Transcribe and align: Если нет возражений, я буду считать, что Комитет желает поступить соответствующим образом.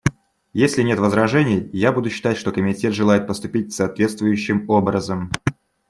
Если 0.53 0.81
нет 0.81 0.97
возражений, 0.97 1.69
я 1.73 1.91
буду 1.93 2.09
считать, 2.09 2.35
что 2.35 2.51
Комитет 2.51 2.91
желает 2.95 3.27
поступить 3.27 3.71
соответствующим 3.71 4.67
образом. 4.67 5.29